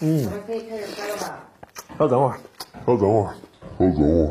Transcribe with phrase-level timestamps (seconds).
[0.00, 1.40] 嗯，我们可以开始拍了吧？
[1.98, 2.38] 稍等会儿，
[2.86, 3.34] 稍等会儿，
[3.78, 4.30] 稍等会儿。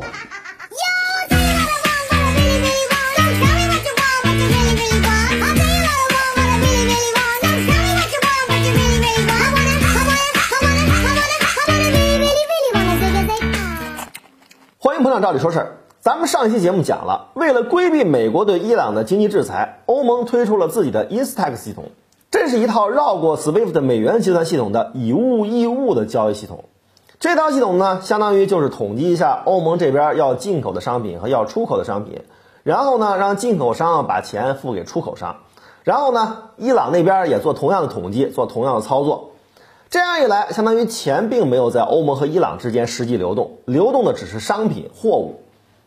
[14.78, 15.76] 欢迎捧场，照理说事儿。
[16.00, 21.90] 咱们上一期节目讲了，为了规避美国对伊朗的经济制裁，欧盟推出了自己的 Instax 系统，
[22.34, 26.64] 这是一套绕过 SWIFT 美元结算系统的以物易物的交易系统。
[27.20, 32.22] 这套系统呢，相当于就是统计一下欧盟这边要进口的商品和要出口的商品，
[32.64, 35.42] 然后呢，让进口商把钱付给出口商，
[35.84, 39.30] 然后呢，伊朗那边也做同样的统计，做同样的操作。
[39.88, 45.44] 这样一来，相当于钱并没有在欧盟和伊朗之间实际流动，流动的只是商品货物。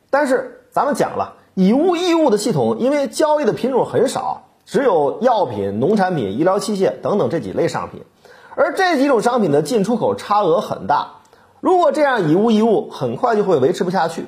[0.10, 8.04] 但是咱们讲了，以物易物的系统，因为交易的品种很少，只有药品、农产品、医疗器械等等这几类商品，
[8.54, 11.14] 而这几种商品的进出口差额很大。
[11.62, 14.26] 如果这样以物易物，很快就会维持不下去。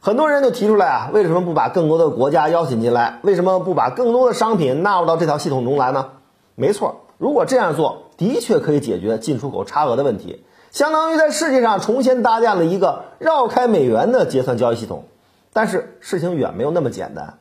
[0.00, 3.20] 很多人就提出来啊，为什么不把更多的国家邀请进来？
[3.22, 6.08] 为什么不把更多的商品纳入到这套系统中来呢？
[6.56, 15.04] 没错，如果这样做，的确可以解决进出口差额的问题，相当于在世界上重新搭建了一个绕开美元的结算交易系统。
[15.52, 17.38] 但是事情远没有那么简单。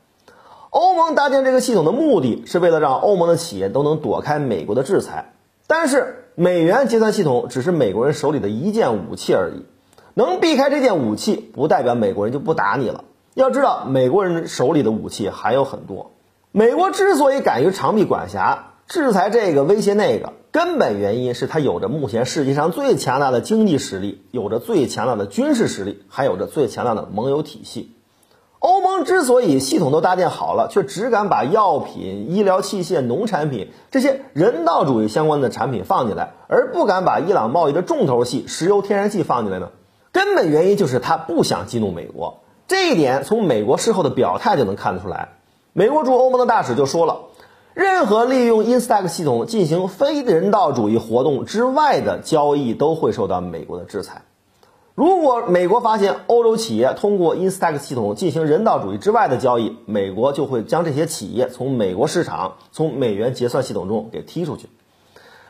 [0.72, 5.34] 欧盟搭建这个系统的目的是为了让欧盟的企业都能躲开美国的制裁，
[5.68, 9.66] 但是美元结算系统只是美国人手里的一件武器而已。
[10.14, 13.04] 能避开这件武器，不代表美国人就不打你了。
[13.34, 16.12] 要知道，美国人手里的武器还有很多。
[16.54, 27.92] 美国之所以敢于长臂管辖，制裁这个威胁那个，根本原因是它有着目前世界上最强大的经济实力，有着最强大的军事实力，还有着最强大的盟友体系。
[28.62, 39.69] 欧盟之所以系统都搭建好了，却只敢把药品、医疗器械、农产品这些人道主义相关的产品放进来，而不敢把伊朗贸易的重头戏石油天然气放进来呢？
[40.12, 42.41] 根本原因就是他不想激怒美国。
[42.68, 45.30] 这一点从美国事后的表态就能看得出来。
[45.74, 47.22] 美国驻欧盟的大使就说了，
[47.74, 54.22] 任何利用 Instax 系统进行非人道主义活动之外的交易都会受到美国的制裁。
[54.94, 64.68] 如果美国发现欧洲企业通过 Instax 系统进行人道主义之外的交易，美国就会将这些企业从美国市场、从美元结算系统中给踢出去。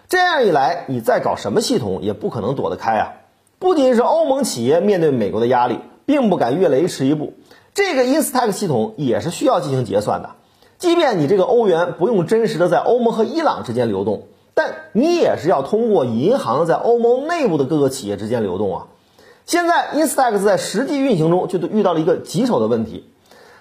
[0.07, 3.13] 这样一来，你再搞什么系统也不可能躲得开啊！
[3.57, 7.34] 不仅是欧盟企业面对美国的压力，并不敢越雷池一步，
[7.74, 10.31] 这个 Instax 系统也是需要进行结算的。
[10.78, 18.88] 即便你这个欧元不用真实的在欧盟和伊朗之间流动，但你也是要通过银行在欧盟内部的各个企业之间流动啊。
[19.51, 23.06] 现在 Instax 在实际运行中就遇到了一个棘手的问题，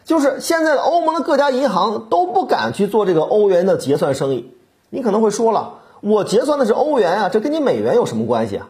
[0.05, 4.55] 就是现在的欧盟的各家银行都不敢去做这个欧元的结算生意。
[4.89, 8.69] 你可能会说了，我结算的是欧元啊，这跟你美元有什么关系啊？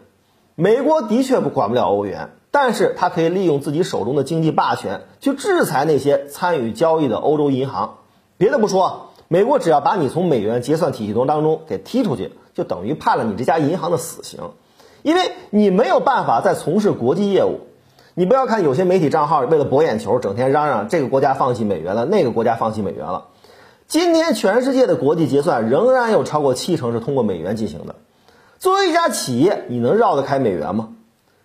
[0.54, 7.96] 美国的确不管不了欧元，但是它可以利用自己手中的经济霸权去制裁那些参与交易的欧洲银行。
[8.38, 14.40] 别的不说，美国只要把你从美元结算体系中当中给踢出去，就等于判了你这家银行的死刑，
[15.02, 17.60] 因为你没有办法再从事国际业务。
[18.14, 23.28] 你不要看有些媒体账号为了博眼球，整天嚷嚷这个国家放弃美元了，那个国家放弃美元了。
[23.86, 27.94] 今天全世界的国际结算仍然有超过七成是通过美元进行的。
[28.58, 30.90] 作为一家企业，你能绕得开美元吗？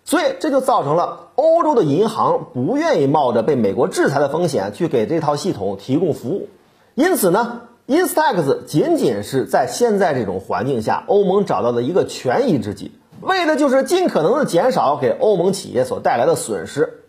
[0.04, 6.48] 所以这就造成了欧洲的银行不愿意冒着被美国制裁的风险去给这套系统提供服务。
[6.94, 12.92] 因此呢，Instax 仅仅是在现在这种环境下，欧盟找到的一个权宜之计，
[13.26, 17.02] 为的就是尽可能的减少给欧盟企业所带来的损失。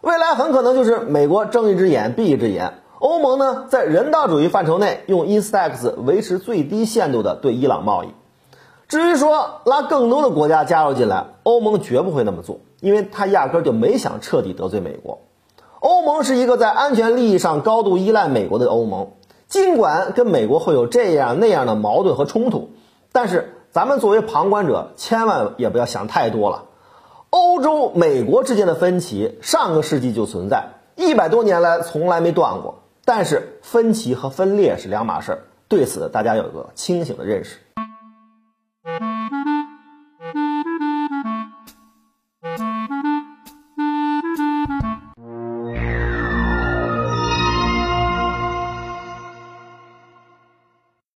[0.00, 8.08] 未来很可能就是美国睁一只眼闭一只眼，欧盟呢在人道主义范畴内用 Instax 维持最低限度的对伊朗贸易。
[8.88, 15.18] 至于说拉更多的国家加入进来，欧盟绝不会那么做，因为他压根就没想彻底得罪美国。
[15.80, 19.08] 欧盟是一个在安全利益上高度依赖美国的欧盟，
[19.46, 22.70] 尽管跟美国会有这样那样的矛盾和冲突，
[23.12, 26.64] 但是咱们作为旁观者，千万也不要想太多了。
[27.30, 32.82] 欧洲、美国之间的分歧，上个世纪就存在，一百多年来从来没断过。
[33.04, 35.38] 但是分歧和分裂是两码事儿，
[35.68, 37.58] 对此大家有个清醒的认识。